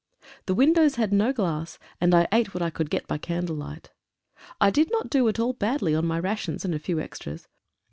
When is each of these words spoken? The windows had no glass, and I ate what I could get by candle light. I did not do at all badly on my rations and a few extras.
The 0.47 0.55
windows 0.55 0.95
had 0.95 1.13
no 1.13 1.31
glass, 1.31 1.77
and 1.99 2.15
I 2.15 2.27
ate 2.31 2.55
what 2.55 2.63
I 2.63 2.71
could 2.71 2.89
get 2.89 3.05
by 3.07 3.19
candle 3.19 3.55
light. 3.55 3.91
I 4.59 4.71
did 4.71 4.89
not 4.89 5.11
do 5.11 5.27
at 5.27 5.37
all 5.39 5.53
badly 5.53 5.93
on 5.93 6.07
my 6.07 6.17
rations 6.17 6.65
and 6.65 6.73
a 6.73 6.79
few 6.79 6.99
extras. 6.99 7.47